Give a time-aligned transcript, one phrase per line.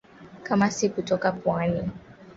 [0.43, 1.89] Kamasi kutoka puani